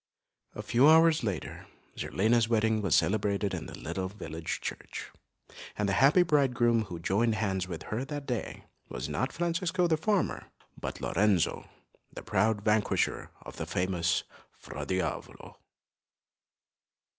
A 0.55 0.63
few 0.63 0.89
hours 0.89 1.23
later, 1.23 1.67
Zerlina's 1.95 2.49
wedding 2.49 2.81
was 2.81 2.95
celebrated 2.95 3.53
in 3.53 3.67
the 3.67 3.77
little 3.77 4.07
village 4.07 4.59
church, 4.59 5.11
and 5.77 5.87
the 5.87 5.93
happy 5.93 6.23
bridegroom 6.23 6.85
who 6.85 6.97
joined 6.97 7.35
hands 7.35 7.67
with 7.67 7.83
her 7.83 8.03
that 8.05 8.25
day 8.25 8.63
was 8.89 9.07
not 9.07 9.31
Francesco 9.31 9.85
the 9.85 9.97
farmer, 9.97 10.47
but 10.75 11.01
Lorenzo, 11.01 11.69
the 12.11 12.23
proud 12.23 12.63
vanquisher 12.65 13.29
of 13.43 13.57
the 13.57 13.67
famous 13.67 14.23
Fra 14.57 14.87
Diavolo. 14.87 15.59